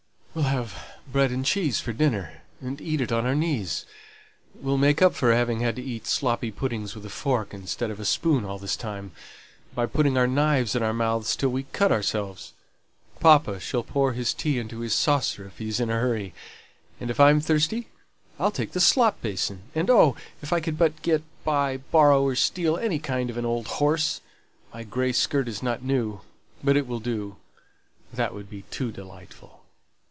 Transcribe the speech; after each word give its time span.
"We'll 0.33 0.45
have 0.45 0.81
bread 1.11 1.29
and 1.31 1.45
cheese 1.45 1.81
for 1.81 1.91
dinner, 1.91 2.41
and 2.61 2.79
eat 2.79 3.01
it 3.01 3.11
on 3.11 3.25
our 3.25 3.35
knees; 3.35 3.85
we'll 4.55 4.77
make 4.77 5.01
up 5.01 5.13
for 5.13 5.33
having 5.33 5.59
had 5.59 5.75
to 5.75 5.83
eat 5.83 6.07
sloppy 6.07 6.51
puddings 6.51 6.95
with 6.95 7.05
a 7.05 7.09
fork 7.09 7.53
instead 7.53 7.91
of 7.91 7.99
a 7.99 8.05
spoon 8.05 8.45
all 8.45 8.57
this 8.57 8.77
time, 8.77 9.11
by 9.75 9.85
putting 9.85 10.15
our 10.17 10.27
knives 10.27 10.73
in 10.73 10.81
our 10.83 10.93
mouths 10.93 11.35
till 11.35 11.49
we 11.49 11.63
cut 11.73 11.91
ourselves. 11.91 12.53
Papa 13.19 13.59
shall 13.59 13.83
pour 13.83 14.13
his 14.13 14.33
tea 14.33 14.57
into 14.57 14.79
his 14.79 14.93
saucer 14.93 15.45
if 15.47 15.57
he's 15.57 15.81
in 15.81 15.89
a 15.89 15.99
hurry; 15.99 16.33
and 17.01 17.09
if 17.11 17.19
I'm 17.19 17.41
thirsty, 17.41 17.89
I'll 18.39 18.51
take 18.51 18.71
the 18.71 18.79
slop 18.79 19.21
basin. 19.21 19.63
And 19.75 19.89
oh, 19.89 20.15
if 20.41 20.53
I 20.53 20.61
could 20.61 20.77
but 20.77 21.01
get, 21.01 21.23
buy, 21.43 21.75
borrow, 21.75 22.23
or 22.23 22.35
steal 22.37 22.77
any 22.77 22.99
kind 22.99 23.29
of 23.29 23.35
an 23.35 23.45
old 23.45 23.67
horse; 23.67 24.21
my 24.73 24.83
grey 24.85 25.11
skirt 25.11 25.49
isn't 25.49 25.83
new, 25.83 26.21
but 26.63 26.77
it 26.77 26.87
will 26.87 27.01
do; 27.01 27.35
that 28.13 28.33
would 28.33 28.49
be 28.49 28.61
too 28.71 28.93
delightful! 28.93 29.57